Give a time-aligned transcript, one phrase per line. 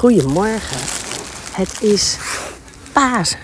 [0.00, 0.80] Goedemorgen.
[1.52, 2.18] Het is
[2.92, 3.38] Pasen.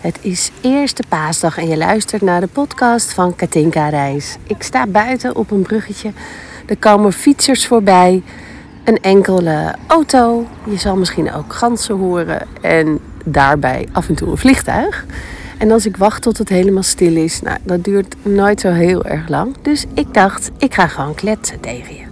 [0.00, 4.36] Het is eerste paasdag en je luistert naar de podcast van Katinka Reis.
[4.46, 6.12] Ik sta buiten op een bruggetje.
[6.66, 8.22] Er komen fietsers voorbij.
[8.84, 10.46] Een enkele auto.
[10.64, 12.46] Je zal misschien ook ganzen horen.
[12.60, 15.06] En daarbij af en toe een vliegtuig.
[15.58, 19.04] En als ik wacht tot het helemaal stil is, nou, dat duurt nooit zo heel
[19.04, 19.56] erg lang.
[19.62, 22.04] Dus ik dacht, ik ga gewoon kletsen tegen je.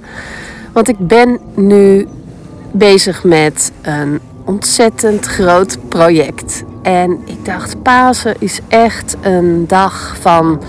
[0.72, 2.08] Want ik ben nu
[2.72, 6.64] bezig met een ontzettend groot project.
[6.82, 10.60] En ik dacht, Pasen is echt een dag van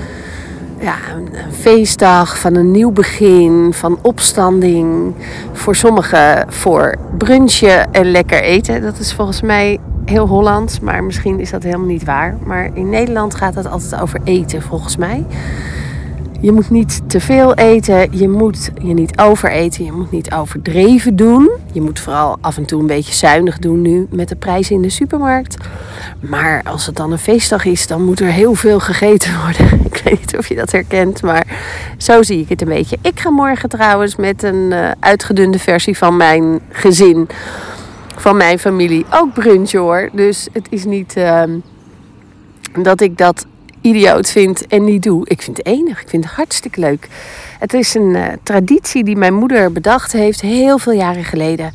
[0.80, 5.14] ja, een feestdag, van een nieuw begin, van opstanding.
[5.52, 8.82] Voor sommigen voor brunchen en lekker eten.
[8.82, 12.38] Dat is volgens mij heel Hollands, maar misschien is dat helemaal niet waar.
[12.46, 15.26] Maar in Nederland gaat het altijd over eten, volgens mij.
[16.42, 21.16] Je moet niet te veel eten, je moet je niet overeten, je moet niet overdreven
[21.16, 21.50] doen.
[21.72, 24.82] Je moet vooral af en toe een beetje zuinig doen nu met de prijzen in
[24.82, 25.58] de supermarkt.
[26.20, 29.80] Maar als het dan een feestdag is, dan moet er heel veel gegeten worden.
[29.92, 31.46] Ik weet niet of je dat herkent, maar
[31.98, 32.98] zo zie ik het een beetje.
[33.02, 37.28] Ik ga morgen trouwens met een uh, uitgedunde versie van mijn gezin,
[38.16, 40.10] van mijn familie, ook brunchen hoor.
[40.14, 41.44] Dus het is niet uh,
[42.82, 43.46] dat ik dat
[43.82, 45.28] idioot vind en niet doe.
[45.28, 46.02] Ik vind het enig.
[46.02, 47.08] Ik vind het hartstikke leuk.
[47.60, 51.74] Het is een uh, traditie die mijn moeder bedacht heeft heel veel jaren geleden.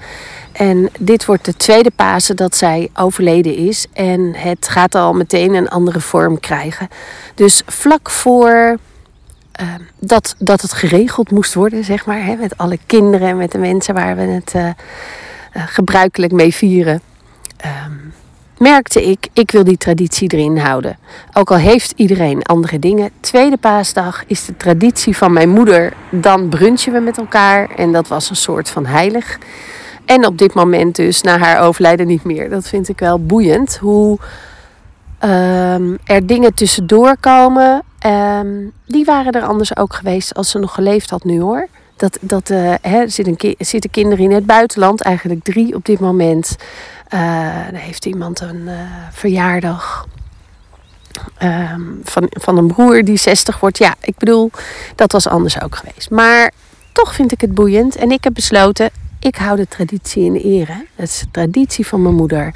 [0.52, 3.86] En dit wordt de tweede Pasen dat zij overleden is.
[3.92, 6.88] En het gaat al meteen een andere vorm krijgen.
[7.34, 8.78] Dus vlak voor
[9.61, 9.66] uh,
[9.98, 12.24] dat, dat het geregeld moest worden, zeg maar.
[12.24, 14.70] Hè, met alle kinderen en met de mensen waar we het uh,
[15.52, 17.00] gebruikelijk mee vieren.
[17.86, 18.03] Um,
[18.58, 20.98] merkte ik, ik wil die traditie erin houden.
[21.33, 23.11] Ook al heeft iedereen andere dingen.
[23.20, 25.92] Tweede paasdag is de traditie van mijn moeder.
[26.11, 27.70] Dan brunchen we met elkaar.
[27.77, 29.38] En dat was een soort van heilig.
[30.05, 32.50] En op dit moment dus, na haar overlijden niet meer.
[32.50, 33.77] Dat vind ik wel boeiend.
[33.77, 34.19] Hoe
[35.24, 37.83] um, er dingen tussendoor komen.
[38.06, 41.68] Um, die waren er anders ook geweest als ze nog geleefd had nu hoor.
[41.96, 42.74] Dat, dat uh,
[43.58, 46.56] zitten kinderen in het buitenland, eigenlijk drie op dit moment.
[47.11, 50.07] Uh, dan heeft iemand een uh, verjaardag
[51.42, 53.79] um, van, van een broer die 60 wordt.
[53.79, 54.51] Ja, ik bedoel,
[54.95, 56.11] dat was anders ook geweest.
[56.11, 56.51] Maar
[56.92, 57.97] toch vind ik het boeiend.
[57.97, 60.87] En ik heb besloten, ik hou de traditie in ere.
[60.97, 62.55] Dat is de traditie van mijn moeder.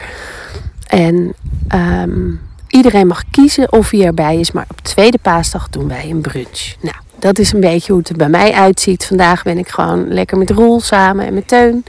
[0.87, 1.35] En
[1.75, 4.53] um, iedereen mag kiezen of hij erbij is.
[4.53, 6.75] Maar op tweede paasdag doen wij een brunch.
[6.81, 9.07] Nou, dat is een beetje hoe het er bij mij uitziet.
[9.07, 11.85] Vandaag ben ik gewoon lekker met Roel samen en met Teun.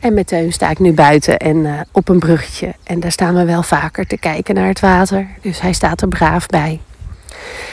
[0.00, 2.74] En met Teun sta ik nu buiten en uh, op een bruggetje.
[2.82, 5.28] En daar staan we wel vaker te kijken naar het water.
[5.40, 6.80] Dus hij staat er braaf bij.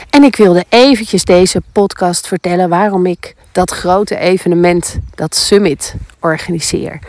[0.10, 7.00] En ik wilde eventjes deze podcast vertellen waarom ik dat grote evenement, dat summit, organiseer.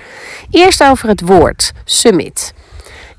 [0.51, 2.55] Eerst over het woord summit.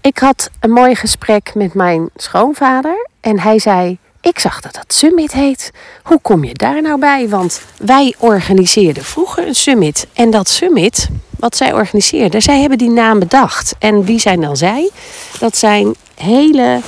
[0.02, 3.98] Ik had een mooi gesprek met mijn schoonvader en hij zei:
[4.30, 5.72] ik zag dat dat summit heet.
[6.04, 7.30] Hoe kom je daar nou bij?
[7.30, 10.08] Want wij organiseerden vroeger een summit.
[10.14, 11.10] En dat summit,
[11.40, 13.76] wat zij organiseerden, zij hebben die naam bedacht.
[13.80, 14.90] En wie zijn dan zij?
[15.40, 16.80] Dat zijn hele.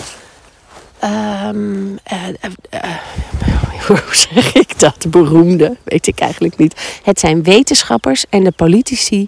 [1.03, 2.27] Um, uh,
[2.73, 2.79] uh,
[3.87, 5.05] hoe zeg ik dat?
[5.09, 6.99] Beroemde, weet ik eigenlijk niet.
[7.03, 9.27] Het zijn wetenschappers en de politici.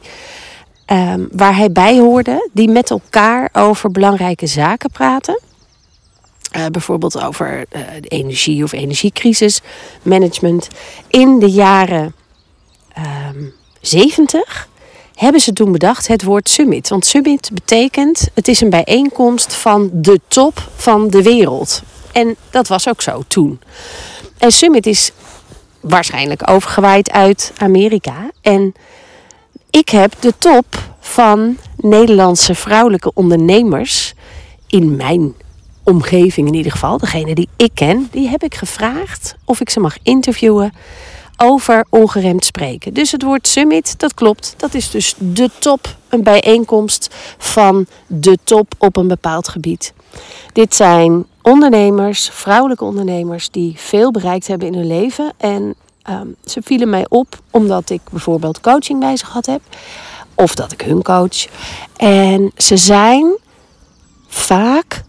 [0.88, 5.40] Um, waar hij bij hoorde, die met elkaar over belangrijke zaken praten.
[6.56, 7.66] Uh, bijvoorbeeld over
[8.00, 9.62] de energie of energiecrisis
[10.02, 10.68] management.
[11.08, 12.16] In de jaren
[12.98, 14.68] um, 70
[15.16, 16.90] hebben ze toen bedacht het woord summit.
[16.90, 21.82] Want summit betekent, het is een bijeenkomst van de top van de wereld.
[22.12, 23.60] En dat was ook zo toen.
[24.38, 25.12] En summit is
[25.80, 28.32] waarschijnlijk overgewaaid uit Amerika.
[28.42, 28.74] En
[29.70, 30.66] ik heb de top
[31.00, 34.14] van Nederlandse vrouwelijke ondernemers
[34.68, 35.34] in mijn
[35.84, 39.80] omgeving in ieder geval, degene die ik ken, die heb ik gevraagd of ik ze
[39.80, 40.74] mag interviewen
[41.38, 42.94] over ongeremd spreken.
[42.94, 44.54] Dus het woord summit, dat klopt.
[44.58, 49.94] Dat is dus de top, een bijeenkomst van de top op een bepaald gebied.
[50.54, 55.34] Dit zijn ondernemers, vrouwelijke ondernemers, die veel bereikt hebben in hun leven.
[55.38, 55.76] En
[56.10, 59.62] um, ze vielen mij op omdat ik bijvoorbeeld coaching bij ze gehad heb.
[60.36, 61.48] Of dat ik hun coach.
[61.98, 63.38] En ze zijn
[64.28, 65.04] vaak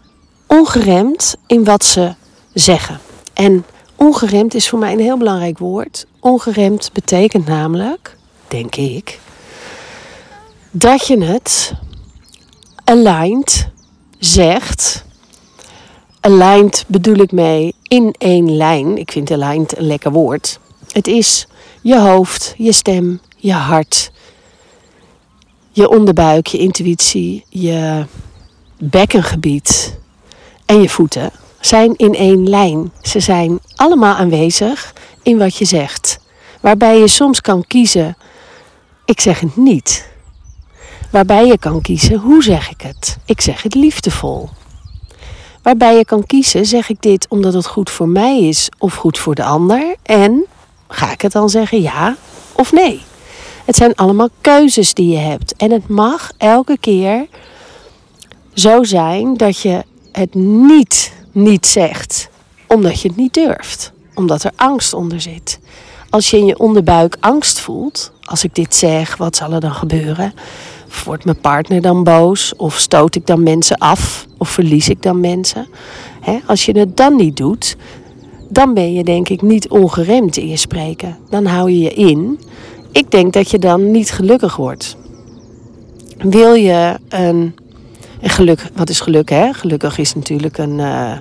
[0.47, 2.13] ongeremd in wat ze
[2.53, 2.99] zeggen.
[3.33, 3.65] En
[3.95, 6.05] ongeremd is voor mij een heel belangrijk woord.
[6.19, 9.19] Ongeremd betekent namelijk, denk ik,
[10.71, 11.73] dat je het
[12.83, 13.69] aligned
[14.19, 15.05] zegt.
[16.19, 18.97] Aligned bedoel ik mee in één lijn.
[18.97, 20.59] Ik vind aligned een lekker woord.
[20.91, 21.47] Het is
[21.81, 24.11] je hoofd, je stem, je hart,
[25.71, 28.05] je onderbuik, je intuïtie, je
[28.77, 29.97] bekkengebied
[30.65, 32.91] en je voeten zijn in één lijn.
[33.01, 36.19] Ze zijn allemaal aanwezig in wat je zegt.
[36.61, 38.17] Waarbij je soms kan kiezen,
[39.05, 40.07] ik zeg het niet.
[41.11, 43.17] Waarbij je kan kiezen, hoe zeg ik het?
[43.25, 44.49] Ik zeg het liefdevol.
[45.61, 49.17] Waarbij je kan kiezen, zeg ik dit omdat het goed voor mij is of goed
[49.17, 49.95] voor de ander?
[50.03, 50.45] En
[50.87, 52.15] ga ik het dan zeggen ja
[52.53, 53.01] of nee?
[53.65, 55.55] Het zijn allemaal keuzes die je hebt.
[55.55, 57.27] En het mag elke keer
[58.53, 59.83] zo zijn dat je
[60.15, 62.29] het niet niet zegt,
[62.67, 65.59] omdat je het niet durft, omdat er angst onder zit.
[66.09, 69.73] Als je in je onderbuik angst voelt, als ik dit zeg, wat zal er dan
[69.73, 70.33] gebeuren?
[71.05, 72.55] Wordt mijn partner dan boos?
[72.55, 74.25] Of stoot ik dan mensen af?
[74.37, 75.67] Of verlies ik dan mensen?
[76.45, 77.75] als je het dan niet doet,
[78.49, 81.17] dan ben je denk ik niet ongeremd in je spreken.
[81.29, 82.39] Dan hou je je in.
[82.91, 84.97] Ik denk dat je dan niet gelukkig wordt.
[86.17, 87.55] Wil je een
[88.25, 89.53] en geluk, wat is geluk hè?
[89.53, 90.79] Gelukkig is natuurlijk een.
[90.79, 91.11] Uh,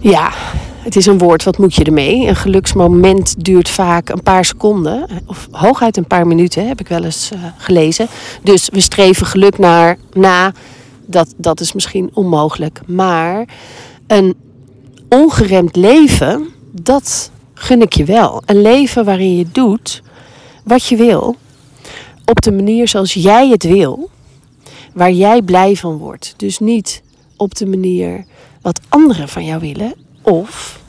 [0.00, 0.32] ja,
[0.82, 2.26] het is een woord, wat moet je ermee?
[2.26, 7.04] Een geluksmoment duurt vaak een paar seconden, of hooguit een paar minuten, heb ik wel
[7.04, 8.06] eens uh, gelezen.
[8.42, 10.52] Dus we streven geluk naar, na,
[11.06, 12.80] dat, dat is misschien onmogelijk.
[12.86, 13.48] Maar
[14.06, 14.34] een
[15.08, 16.48] ongeremd leven,
[16.82, 18.42] dat gun ik je wel.
[18.46, 20.02] Een leven waarin je doet
[20.64, 21.36] wat je wil,
[22.24, 24.10] op de manier zoals jij het wil
[24.98, 26.34] waar jij blij van wordt.
[26.36, 27.02] Dus niet
[27.36, 28.24] op de manier
[28.62, 29.94] wat anderen van jou willen.
[30.22, 30.80] Of,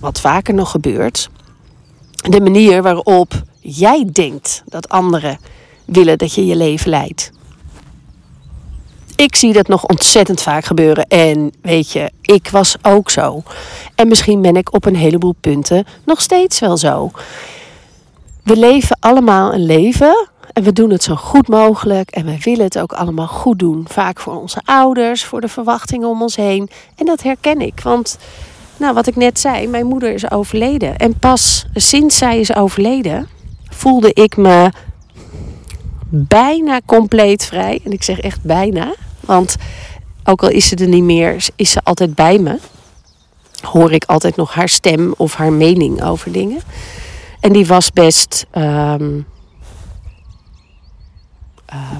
[0.00, 1.28] wat vaker nog gebeurt,
[2.22, 5.38] de manier waarop jij denkt dat anderen
[5.84, 7.30] willen dat je je leven leidt.
[9.16, 11.06] Ik zie dat nog ontzettend vaak gebeuren.
[11.06, 13.42] En weet je, ik was ook zo.
[13.94, 17.10] En misschien ben ik op een heleboel punten nog steeds wel zo.
[18.42, 22.64] We leven allemaal een leven en we doen het zo goed mogelijk en we willen
[22.64, 23.84] het ook allemaal goed doen.
[23.88, 26.68] Vaak voor onze ouders, voor de verwachtingen om ons heen.
[26.94, 28.18] En dat herken ik, want
[28.76, 30.96] nou, wat ik net zei, mijn moeder is overleden.
[30.96, 33.28] En pas sinds zij is overleden,
[33.68, 34.70] voelde ik me
[36.08, 37.80] bijna compleet vrij.
[37.84, 39.56] En ik zeg echt bijna, want
[40.24, 42.58] ook al is ze er niet meer, is ze altijd bij me.
[43.60, 46.60] Hoor ik altijd nog haar stem of haar mening over dingen.
[47.40, 48.46] En die was best.
[48.50, 49.20] Ehm,
[51.74, 51.90] uh,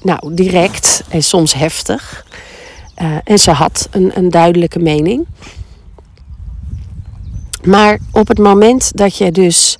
[0.00, 2.26] nou, direct en soms heftig.
[3.02, 5.26] Uh, en ze had een, een duidelijke mening.
[7.62, 9.78] Maar op het moment dat je dus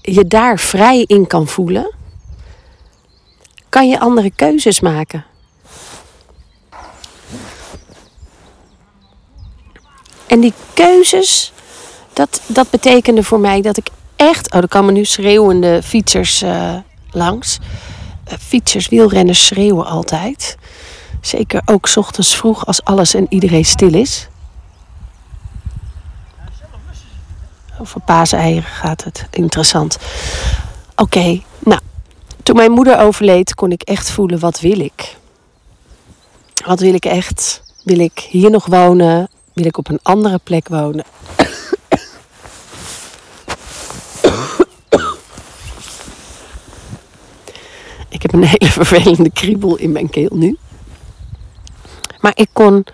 [0.00, 1.94] je daar vrij in kan voelen,
[3.68, 5.24] kan je andere keuzes maken.
[10.26, 11.52] En die keuzes,
[12.12, 14.52] dat, dat betekende voor mij dat ik echt.
[14.52, 16.76] Oh, er komen nu schreeuwende fietsers uh,
[17.14, 17.58] langs.
[18.28, 20.56] Uh, fietsers, wielrenners schreeuwen altijd.
[21.20, 24.28] Zeker ook s ochtends vroeg als alles en iedereen stil is.
[27.80, 29.26] Over paaseieren gaat het.
[29.30, 29.98] Interessant.
[30.96, 31.80] Oké, nou.
[32.42, 35.16] Toen mijn moeder overleed kon ik echt voelen wat wil ik.
[36.66, 37.62] Wat wil ik echt?
[37.84, 39.28] Wil ik hier nog wonen?
[39.52, 41.04] Wil ik op een andere plek wonen?
[48.14, 50.56] Ik heb een hele vervelende kriebel in mijn keel nu.
[52.20, 52.86] Maar ik kon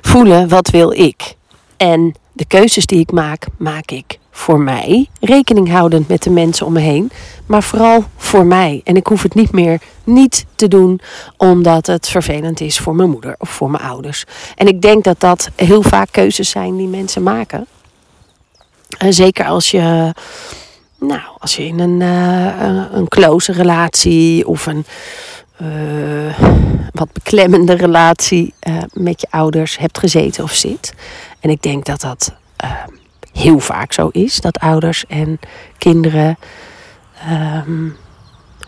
[0.00, 1.34] voelen wat wil ik.
[1.76, 5.08] En de keuzes die ik maak, maak ik voor mij.
[5.20, 7.10] Rekening houdend met de mensen om me heen.
[7.46, 8.80] Maar vooral voor mij.
[8.84, 11.00] En ik hoef het niet meer niet te doen
[11.36, 14.24] omdat het vervelend is voor mijn moeder of voor mijn ouders.
[14.54, 17.66] En ik denk dat dat heel vaak keuzes zijn die mensen maken.
[18.98, 20.12] En zeker als je
[21.02, 24.84] nou, als je in een, uh, een close relatie of een
[25.62, 26.38] uh,
[26.92, 30.94] wat beklemmende relatie uh, met je ouders hebt gezeten of zit.
[31.40, 32.34] En ik denk dat dat
[33.32, 34.40] heel vaak zo is.
[34.40, 35.38] Dat ouders en
[35.78, 36.38] kinderen
[37.30, 37.96] um,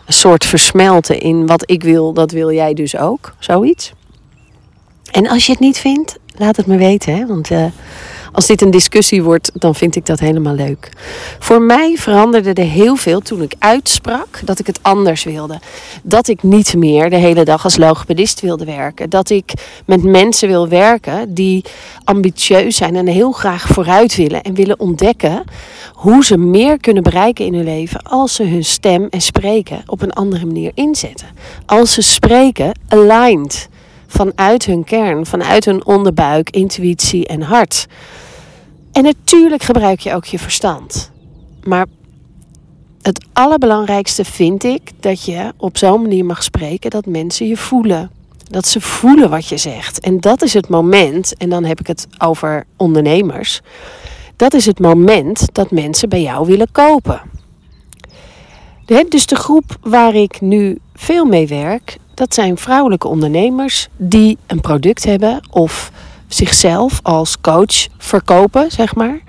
[0.05, 3.33] een soort versmelten in wat ik wil, dat wil jij dus ook.
[3.39, 3.93] Zoiets.
[5.11, 7.15] En als je het niet vindt, laat het me weten.
[7.15, 7.25] Hè?
[7.25, 7.49] Want
[8.35, 10.89] als dit een discussie wordt, dan vind ik dat helemaal leuk.
[11.39, 15.59] Voor mij veranderde er heel veel toen ik uitsprak dat ik het anders wilde.
[16.03, 19.09] Dat ik niet meer de hele dag als logopedist wilde werken.
[19.09, 19.53] Dat ik
[19.85, 21.63] met mensen wil werken die
[22.03, 25.43] ambitieus zijn en heel graag vooruit willen en willen ontdekken
[25.93, 30.01] hoe ze meer kunnen bereiken in hun leven als ze hun stem en spreken op
[30.01, 31.27] een andere manier inzetten.
[31.65, 33.69] Als ze spreken aligned
[34.07, 37.87] vanuit hun kern, vanuit hun onderbuik, intuïtie en hart.
[38.95, 41.11] En natuurlijk gebruik je ook je verstand.
[41.63, 41.85] Maar
[43.01, 48.11] het allerbelangrijkste vind ik dat je op zo'n manier mag spreken dat mensen je voelen.
[48.49, 49.99] Dat ze voelen wat je zegt.
[49.99, 53.61] En dat is het moment, en dan heb ik het over ondernemers.
[54.35, 57.21] Dat is het moment dat mensen bij jou willen kopen.
[59.09, 64.61] Dus de groep waar ik nu veel mee werk, dat zijn vrouwelijke ondernemers die een
[64.61, 65.91] product hebben of
[66.27, 69.19] zichzelf als coach verkopen, zeg maar.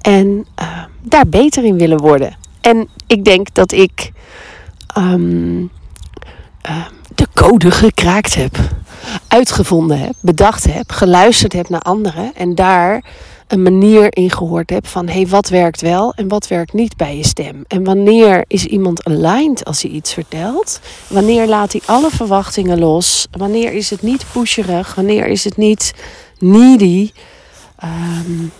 [0.00, 2.36] En uh, daar beter in willen worden.
[2.60, 4.12] En ik denk dat ik
[4.98, 5.70] um,
[6.68, 8.58] uh, de code gekraakt heb,
[9.28, 13.02] uitgevonden heb, bedacht heb, geluisterd heb naar anderen en daar
[13.46, 17.16] een manier in gehoord heb van hey, wat werkt wel en wat werkt niet bij
[17.16, 17.64] je stem.
[17.68, 20.80] En wanneer is iemand aligned als hij iets vertelt?
[21.06, 23.26] Wanneer laat hij alle verwachtingen los?
[23.30, 24.94] Wanneer is het niet pusherig?
[24.94, 25.94] Wanneer is het niet
[26.38, 27.12] needy?
[27.84, 28.52] Um,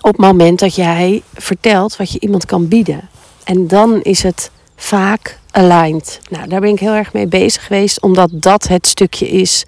[0.00, 3.08] op het moment dat jij vertelt wat je iemand kan bieden.
[3.44, 6.20] En dan is het vaak aligned.
[6.30, 9.64] Nou, daar ben ik heel erg mee bezig geweest, omdat dat het stukje is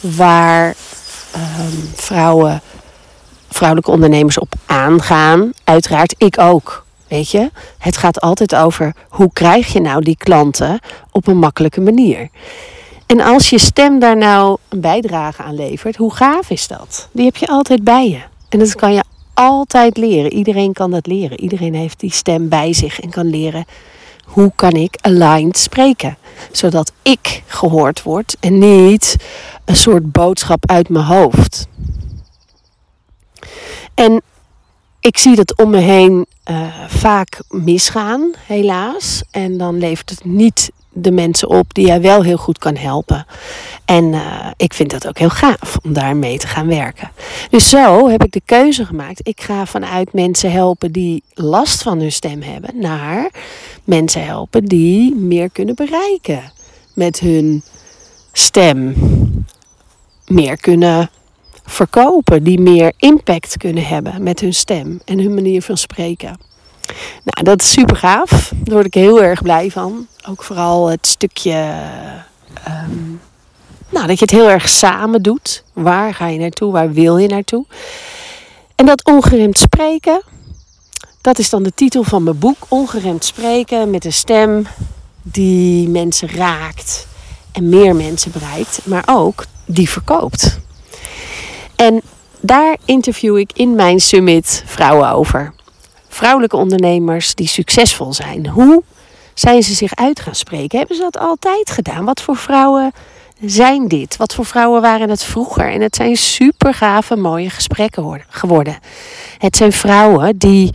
[0.00, 0.74] waar
[1.36, 2.60] um, vrouwen,
[3.50, 5.52] vrouwelijke ondernemers op aangaan.
[5.64, 6.84] Uiteraard, ik ook.
[7.08, 10.78] Weet je, het gaat altijd over hoe krijg je nou die klanten
[11.10, 12.28] op een makkelijke manier.
[13.06, 17.08] En als je stem daar nou een bijdrage aan levert, hoe gaaf is dat?
[17.12, 18.20] Die heb je altijd bij je.
[18.48, 20.32] En dat kan je altijd leren.
[20.32, 21.40] Iedereen kan dat leren.
[21.40, 23.64] Iedereen heeft die stem bij zich en kan leren
[24.24, 26.18] hoe kan ik aligned spreken.
[26.52, 29.16] Zodat ik gehoord word en niet
[29.64, 31.66] een soort boodschap uit mijn hoofd.
[33.94, 34.22] En
[35.00, 39.22] ik zie dat om me heen uh, vaak misgaan, helaas.
[39.30, 43.26] En dan levert het niet de mensen op die jij wel heel goed kan helpen.
[43.84, 47.10] En uh, ik vind dat ook heel gaaf om daarmee te gaan werken.
[47.50, 49.28] Dus zo heb ik de keuze gemaakt.
[49.28, 53.30] Ik ga vanuit mensen helpen die last van hun stem hebben, naar
[53.84, 56.52] mensen helpen die meer kunnen bereiken
[56.94, 57.62] met hun
[58.32, 58.94] stem.
[60.26, 61.10] Meer kunnen
[61.64, 66.36] verkopen, die meer impact kunnen hebben met hun stem en hun manier van spreken.
[67.24, 68.52] Nou, dat is super gaaf.
[68.54, 70.06] Daar word ik heel erg blij van.
[70.28, 71.74] Ook vooral het stukje.
[72.68, 73.20] Um,
[73.88, 75.64] nou, dat je het heel erg samen doet.
[75.72, 76.72] Waar ga je naartoe?
[76.72, 77.64] Waar wil je naartoe?
[78.74, 80.22] En dat ongeremd spreken.
[81.20, 82.56] Dat is dan de titel van mijn boek.
[82.68, 84.66] Ongeremd spreken met een stem
[85.22, 87.06] die mensen raakt.
[87.52, 88.80] En meer mensen bereikt.
[88.84, 90.58] Maar ook die verkoopt.
[91.76, 92.02] En
[92.40, 95.54] daar interview ik in mijn summit vrouwen over
[96.16, 98.46] vrouwelijke ondernemers die succesvol zijn.
[98.46, 98.82] Hoe
[99.34, 100.78] zijn ze zich uit gaan spreken?
[100.78, 102.04] Hebben ze dat altijd gedaan?
[102.04, 102.92] Wat voor vrouwen
[103.40, 104.16] zijn dit?
[104.16, 105.72] Wat voor vrouwen waren het vroeger?
[105.72, 108.78] En het zijn super gave, mooie gesprekken geworden.
[109.38, 110.74] Het zijn vrouwen die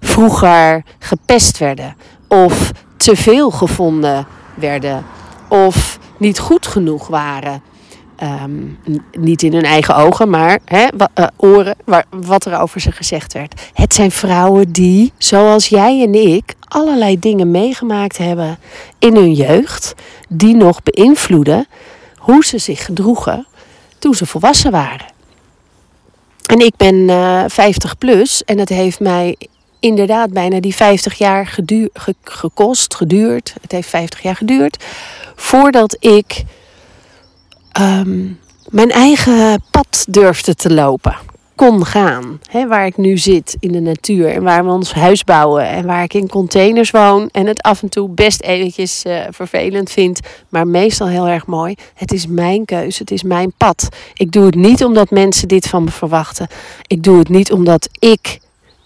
[0.00, 1.96] vroeger gepest werden
[2.28, 5.04] of te veel gevonden werden
[5.48, 7.62] of niet goed genoeg waren.
[8.22, 8.78] Um,
[9.12, 10.86] niet in hun eigen ogen, maar hè,
[11.18, 13.60] uh, oren, waar, wat er over ze gezegd werd.
[13.72, 18.58] Het zijn vrouwen die, zoals jij en ik, allerlei dingen meegemaakt hebben
[18.98, 19.94] in hun jeugd,
[20.28, 21.66] die nog beïnvloeden
[22.16, 23.46] hoe ze zich gedroegen
[23.98, 25.06] toen ze volwassen waren.
[26.46, 29.36] En ik ben uh, 50 plus en het heeft mij
[29.80, 33.54] inderdaad bijna die 50 jaar geduur, ge, gekost, geduurd.
[33.60, 34.84] Het heeft 50 jaar geduurd
[35.34, 36.44] voordat ik
[37.80, 38.38] um,
[38.68, 41.16] mijn eigen pad durfde te lopen.
[41.54, 42.40] Kon gaan.
[42.50, 45.86] Hè, waar ik nu zit in de natuur en waar we ons huis bouwen en
[45.86, 50.20] waar ik in containers woon en het af en toe best eventjes uh, vervelend vind,
[50.48, 51.74] maar meestal heel erg mooi.
[51.94, 53.88] Het is mijn keuze, het is mijn pad.
[54.14, 56.48] Ik doe het niet omdat mensen dit van me verwachten.
[56.86, 58.38] Ik doe het niet omdat ik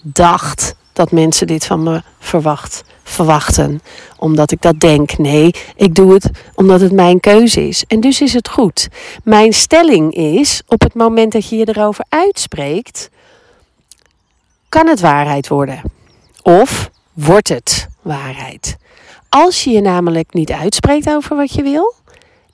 [0.02, 3.80] dacht dat mensen dit van me verwacht, verwachten.
[4.16, 5.18] Omdat ik dat denk.
[5.18, 7.84] Nee, ik doe het omdat het mijn keuze is.
[7.86, 8.88] En dus is het goed.
[9.24, 13.10] Mijn stelling is: op het moment dat je je erover uitspreekt,
[14.68, 15.80] kan het waarheid worden.
[16.42, 18.76] Of wordt het waarheid.
[19.28, 21.94] Als je je namelijk niet uitspreekt over wat je wil,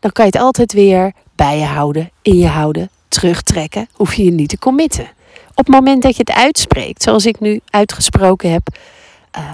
[0.01, 3.89] dan kan je het altijd weer bij je houden, in je houden, terugtrekken.
[3.93, 5.09] Hoef je je niet te committen
[5.55, 8.77] op het moment dat je het uitspreekt, zoals ik nu uitgesproken heb,
[9.37, 9.53] uh,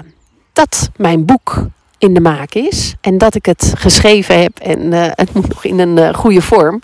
[0.53, 1.67] dat mijn boek
[1.99, 5.65] in de maak is en dat ik het geschreven heb en uh, het moet nog
[5.65, 6.81] in een uh, goede vorm.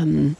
[0.00, 0.36] Um,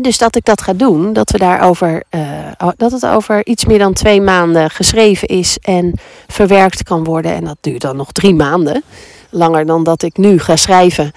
[0.00, 3.78] dus dat ik dat ga doen, dat, we daarover, uh, dat het over iets meer
[3.78, 7.34] dan twee maanden geschreven is en verwerkt kan worden.
[7.34, 8.82] En dat duurt dan nog drie maanden,
[9.30, 11.12] langer dan dat ik nu ga schrijven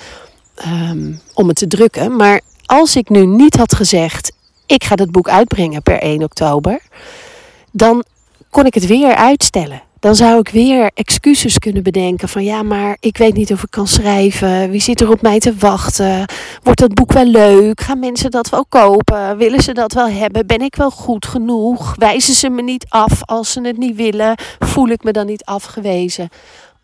[0.66, 2.16] um, om het te drukken.
[2.16, 4.32] Maar als ik nu niet had gezegd,
[4.72, 6.80] ik ga dat boek uitbrengen per 1 oktober,
[7.72, 8.04] dan
[8.50, 9.82] kon ik het weer uitstellen.
[10.00, 13.72] dan zou ik weer excuses kunnen bedenken van ja, maar ik weet niet of ik
[13.72, 14.70] kan schrijven.
[14.70, 16.26] Wie zit er op mij te wachten?
[16.64, 17.82] Wordt dat boek wel leuk?
[17.82, 19.38] Gaan mensen dat wel kopen?
[19.38, 20.48] Willen ze dat wel hebben?
[20.48, 21.96] Ben ik wel goed genoeg?
[21.98, 24.36] Wijzen ze me niet af als ze het niet willen?
[24.60, 26.30] Voel ik me dan niet afgewezen?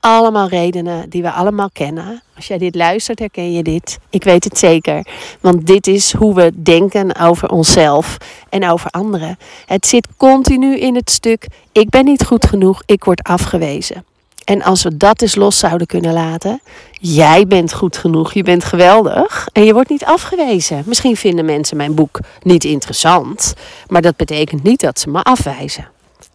[0.08, 2.22] Allemaal redenen die we allemaal kennen.
[2.36, 4.00] Als jij dit luistert, herken je dit.
[4.10, 5.08] Ik weet het zeker.
[5.42, 8.18] Want dit is hoe we denken over onszelf
[8.50, 9.38] en over anderen.
[9.66, 14.06] Het zit continu in het stuk: ik ben niet goed genoeg, ik word afgewezen.
[14.44, 16.62] En als we dat eens los zouden kunnen laten.
[16.92, 20.84] Jij bent goed genoeg, je bent geweldig en je wordt niet afgewezen.
[20.86, 23.54] Misschien vinden mensen mijn boek niet interessant,
[23.88, 25.88] maar dat betekent niet dat ze me afwijzen.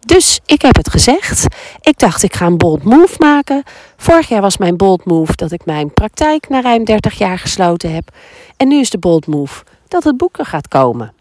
[0.05, 1.45] Dus ik heb het gezegd.
[1.81, 3.63] Ik dacht, ik ga een bold move maken.
[3.97, 7.93] Vorig jaar was mijn bold move dat ik mijn praktijk na ruim 30 jaar gesloten
[7.93, 8.15] heb.
[8.57, 11.13] En nu is de bold move dat het boek er gaat komen.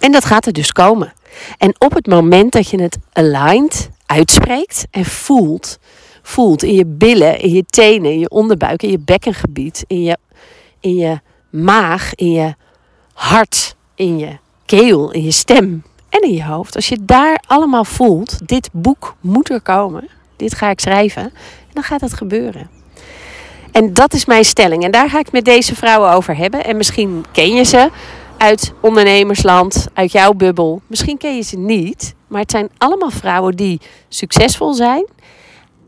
[0.00, 1.12] En dat gaat er dus komen.
[1.58, 5.78] En op het moment dat je het aligned uitspreekt en voelt,
[6.22, 10.18] voelt in je billen, in je tenen, in je onderbuik, in je bekkengebied, in je,
[10.80, 11.20] in je
[11.50, 12.54] maag, in je
[13.12, 15.82] hart, in je keel, in je stem,
[16.14, 16.76] en in je hoofd.
[16.76, 21.32] Als je daar allemaal voelt, dit boek moet er komen, dit ga ik schrijven,
[21.72, 22.70] dan gaat het gebeuren.
[23.72, 24.84] En dat is mijn stelling.
[24.84, 26.64] En daar ga ik met deze vrouwen over hebben.
[26.64, 27.90] En misschien ken je ze
[28.38, 30.80] uit ondernemersland, uit jouw bubbel.
[30.86, 32.14] Misschien ken je ze niet.
[32.26, 35.06] Maar het zijn allemaal vrouwen die succesvol zijn.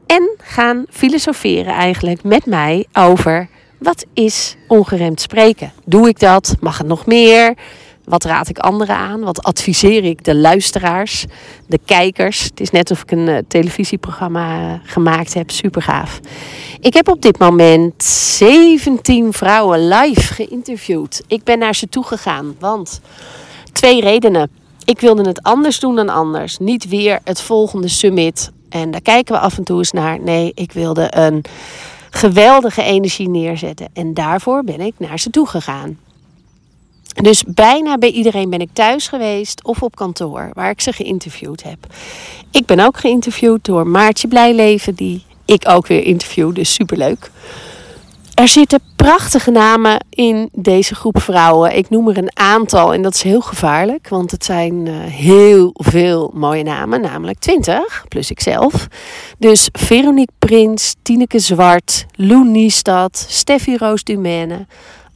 [0.06, 5.72] En gaan filosoferen eigenlijk met mij over wat is ongeremd spreken.
[5.84, 6.56] Doe ik dat?
[6.60, 7.54] Mag het nog meer?
[8.06, 9.20] Wat raad ik anderen aan?
[9.20, 11.24] Wat adviseer ik de luisteraars,
[11.66, 12.42] de kijkers?
[12.42, 15.50] Het is net of ik een uh, televisieprogramma eh, gemaakt heb.
[15.50, 16.20] Super gaaf.
[16.80, 21.22] Ik heb op dit moment 17 vrouwen live geïnterviewd.
[21.26, 23.00] Ik ben naar ze toe gegaan, want
[23.72, 24.50] twee redenen.
[24.84, 26.58] Ik wilde het anders doen dan anders.
[26.58, 28.50] Niet weer het volgende summit.
[28.68, 30.20] En daar kijken we af en toe eens naar.
[30.20, 31.44] Nee, ik wilde een
[32.10, 33.88] geweldige energie neerzetten.
[33.92, 35.98] En daarvoor ben ik naar ze toe gegaan.
[37.22, 41.62] Dus bijna bij iedereen ben ik thuis geweest of op kantoor waar ik ze geïnterviewd
[41.62, 41.86] heb.
[42.50, 47.30] Ik ben ook geïnterviewd door Maartje Blijleven, die ik ook weer interview, dus superleuk.
[48.34, 51.76] Er zitten prachtige namen in deze groep vrouwen.
[51.76, 55.70] Ik noem er een aantal en dat is heel gevaarlijk, want het zijn uh, heel
[55.74, 58.86] veel mooie namen, namelijk 20, plus ikzelf.
[59.38, 64.66] Dus Veronique Prins, Tineke Zwart, Lou Niestad, Steffi Roos Dumaine,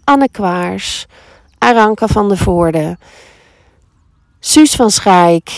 [0.04, 1.06] Anne Kwaars,
[1.60, 2.96] Aranka van der Voorde,
[4.40, 5.50] Suus van Schaik,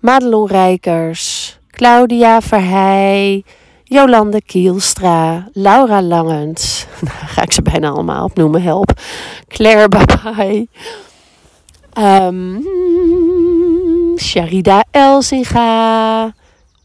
[0.00, 3.44] Madelon Rijkers, Claudia Verheij,
[3.84, 6.86] Jolande Kielstra, Laura Langens,
[7.34, 8.92] ga ik ze bijna allemaal opnoemen, help,
[9.48, 10.68] Claire Babai,
[11.98, 12.64] um,
[14.16, 16.34] Sharida Elsinga,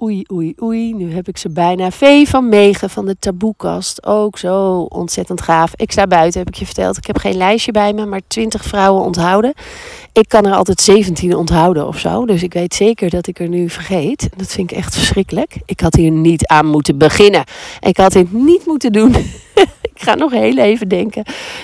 [0.02, 0.94] Oei, oei, oei.
[0.94, 1.92] Nu heb ik ze bijna.
[1.92, 4.06] V van Megen van de taboekast.
[4.06, 5.72] Ook zo ontzettend gaaf.
[5.76, 6.98] Ik sta buiten, heb ik je verteld.
[6.98, 9.54] Ik heb geen lijstje bij me, maar 20 vrouwen onthouden.
[10.14, 12.26] Ik kan er altijd 17 onthouden of zo.
[12.26, 14.30] Dus ik weet zeker dat ik er nu vergeet.
[14.38, 15.56] Dat vind ik echt verschrikkelijk.
[15.66, 17.44] Ik had hier niet aan moeten beginnen.
[17.80, 19.16] Ik had dit niet moeten doen.
[19.94, 21.24] ik ga nog heel even denken.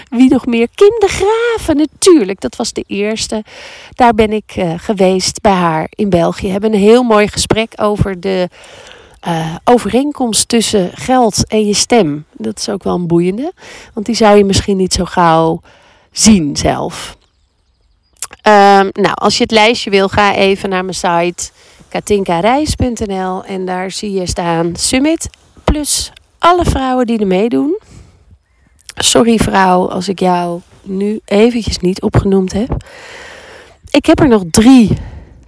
[0.09, 0.67] Wie nog meer?
[0.75, 2.41] Kim Graven, natuurlijk.
[2.41, 3.43] Dat was de eerste.
[3.91, 6.45] Daar ben ik uh, geweest bij haar in België.
[6.45, 8.49] We hebben een heel mooi gesprek over de
[9.27, 12.25] uh, overeenkomst tussen geld en je stem.
[12.31, 13.53] Dat is ook wel een boeiende.
[13.93, 15.61] Want die zou je misschien niet zo gauw
[16.11, 17.17] zien zelf.
[18.47, 21.49] Um, nou, als je het lijstje wil, ga even naar mijn site
[21.89, 25.29] katinkareis.nl en daar zie je staan Summit
[25.63, 27.79] plus alle vrouwen die er meedoen.
[28.95, 32.83] Sorry vrouw als ik jou nu eventjes niet opgenoemd heb.
[33.89, 34.97] Ik heb er nog drie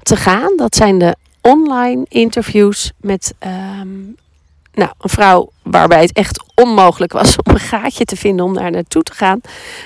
[0.04, 0.54] te gaan.
[0.58, 3.34] Dat zijn de online interviews met
[3.80, 4.16] um,
[4.78, 8.72] nou, een vrouw waarbij het echt onmogelijk was om een gaatje te vinden om daar
[8.72, 9.42] naartoe te gaan.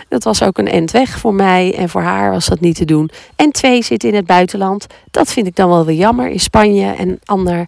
[0.10, 3.10] Dat was ook een endweg voor mij en voor haar was dat niet te doen.
[3.36, 4.88] En twee zitten in het buitenland.
[5.12, 6.30] Dat vind ik dan wel weer jammer.
[6.30, 7.65] In Spanje en ander,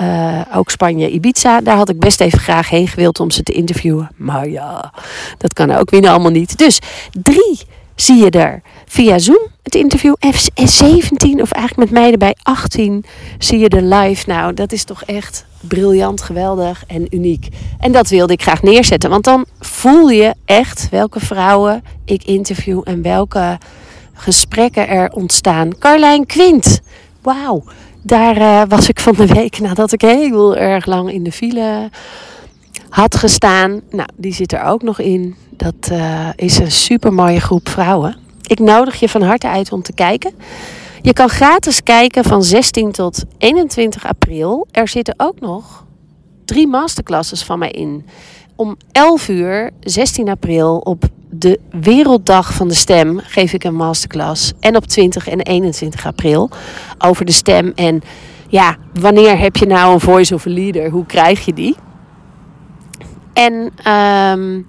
[0.00, 1.60] uh, ook Spanje, Ibiza.
[1.60, 4.10] Daar had ik best even graag heen gewild om ze te interviewen.
[4.16, 4.92] Maar ja,
[5.38, 6.58] dat kan ook weer allemaal niet.
[6.58, 6.78] Dus
[7.22, 7.60] drie
[7.94, 10.14] zie je er via Zoom het interview.
[10.54, 13.04] En 17, of eigenlijk met mij erbij 18,
[13.38, 14.28] zie je de live.
[14.28, 17.48] Nou, dat is toch echt briljant, geweldig en uniek.
[17.78, 19.10] En dat wilde ik graag neerzetten.
[19.10, 23.58] Want dan voel je echt welke vrouwen ik interview en welke
[24.12, 25.78] gesprekken er ontstaan.
[25.78, 26.80] Carlijn Quint.
[27.22, 27.64] Wauw.
[28.02, 31.90] Daar uh, was ik van de week nadat ik heel erg lang in de file
[32.88, 33.80] had gestaan.
[33.90, 35.34] Nou, die zit er ook nog in.
[35.50, 38.16] Dat uh, is een super mooie groep vrouwen.
[38.46, 40.32] Ik nodig je van harte uit om te kijken.
[41.02, 44.66] Je kan gratis kijken van 16 tot 21 april.
[44.70, 45.84] Er zitten ook nog
[46.44, 48.06] drie masterclasses van mij in.
[48.56, 54.52] Om 11 uur, 16 april, op de Werelddag van de Stem geef ik een masterclass.
[54.60, 56.50] En op 20 en 21 april
[56.98, 57.72] over de stem.
[57.74, 58.02] En
[58.48, 60.90] ja, wanneer heb je nou een voice-over leader?
[60.90, 61.76] Hoe krijg je die?
[63.32, 64.66] En um,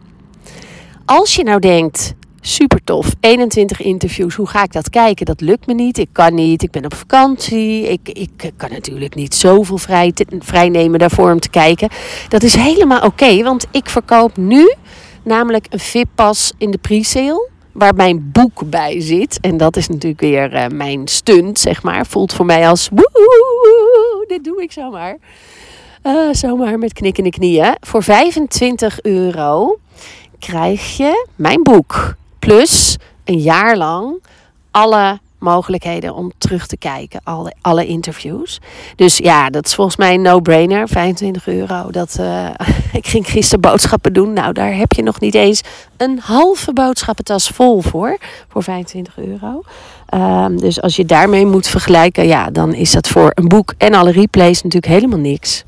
[1.05, 5.25] als je nou denkt, super tof, 21 interviews, hoe ga ik dat kijken?
[5.25, 9.15] Dat lukt me niet, ik kan niet, ik ben op vakantie, ik, ik kan natuurlijk
[9.15, 11.89] niet zoveel vrij, vrij nemen daarvoor om te kijken.
[12.29, 14.75] Dat is helemaal oké, want ik verkoop nu
[15.23, 19.39] namelijk een VIP-pas in de pre-sale waar mijn boek bij zit.
[19.39, 22.05] En dat is natuurlijk weer uh, mijn stunt, zeg maar.
[22.05, 25.17] Voelt voor mij als woe, dit doe ik zomaar.
[26.03, 27.75] Uh, zomaar met knikkende knieën.
[27.79, 29.77] Voor 25 euro
[30.39, 32.19] krijg je mijn boek.
[32.47, 34.23] Plus een jaar lang
[34.71, 38.59] alle mogelijkheden om terug te kijken, alle, alle interviews.
[38.95, 41.91] Dus ja, dat is volgens mij een no-brainer, 25 euro.
[41.91, 42.49] Dat, uh,
[42.99, 44.33] ik ging gisteren boodschappen doen.
[44.33, 45.61] Nou, daar heb je nog niet eens
[45.97, 49.61] een halve boodschappentas vol voor, voor 25 euro.
[50.13, 53.93] Um, dus als je daarmee moet vergelijken, ja, dan is dat voor een boek en
[53.93, 55.63] alle replays natuurlijk helemaal niks.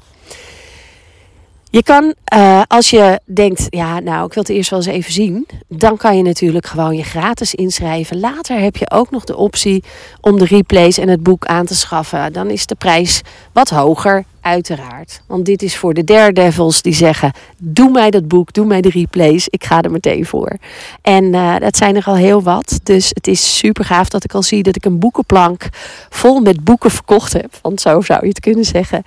[1.73, 5.13] Je kan, uh, als je denkt, ja, nou, ik wil het eerst wel eens even
[5.13, 8.19] zien, dan kan je natuurlijk gewoon je gratis inschrijven.
[8.19, 9.83] Later heb je ook nog de optie
[10.21, 12.33] om de replays en het boek aan te schaffen.
[12.33, 13.21] Dan is de prijs
[13.53, 15.21] wat hoger, uiteraard.
[15.27, 18.89] Want dit is voor de daredevils die zeggen, doe mij dat boek, doe mij de
[18.89, 20.57] replays, ik ga er meteen voor.
[21.01, 24.33] En uh, dat zijn er al heel wat, dus het is super gaaf dat ik
[24.33, 25.69] al zie dat ik een boekenplank
[26.09, 27.59] vol met boeken verkocht heb.
[27.61, 29.03] Want zo zou je het kunnen zeggen.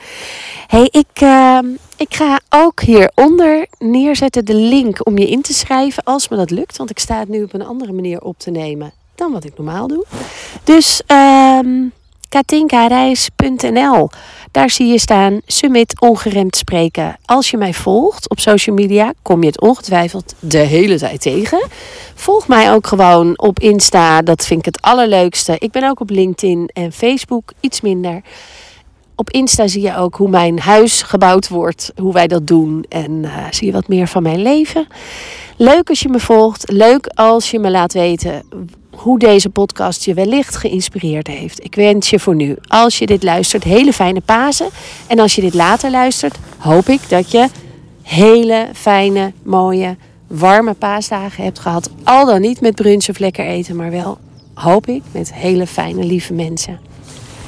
[0.66, 1.20] hey, ik...
[1.22, 1.58] Uh,
[1.98, 6.50] ik ga ook hieronder neerzetten de link om je in te schrijven als me dat
[6.50, 6.76] lukt.
[6.76, 9.56] Want ik sta het nu op een andere manier op te nemen dan wat ik
[9.56, 10.04] normaal doe.
[10.64, 11.92] Dus um,
[12.28, 14.10] katinkareis.nl.
[14.56, 17.16] Daar zie je staan Summit Ongeremd Spreken.
[17.24, 21.66] Als je mij volgt op social media, kom je het ongetwijfeld de hele tijd tegen.
[22.14, 25.56] Volg mij ook gewoon op Insta, dat vind ik het allerleukste.
[25.58, 28.22] Ik ben ook op LinkedIn en Facebook, iets minder
[29.14, 32.84] op Insta zie je ook hoe mijn huis gebouwd wordt, hoe wij dat doen.
[32.88, 34.86] En uh, zie je wat meer van mijn leven.
[35.56, 36.70] Leuk als je me volgt.
[36.70, 38.42] Leuk als je me laat weten
[38.96, 41.64] hoe deze podcast je wellicht geïnspireerd heeft.
[41.64, 44.68] Ik wens je voor nu, als je dit luistert, hele fijne Pasen.
[45.06, 47.48] En als je dit later luistert, hoop ik dat je
[48.02, 51.90] hele fijne, mooie, warme paasdagen hebt gehad.
[52.04, 54.18] Al dan niet met brunch of lekker eten, maar wel,
[54.54, 56.80] hoop ik, met hele fijne, lieve mensen.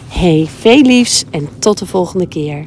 [0.09, 2.67] Hey, veel liefs en tot de volgende keer.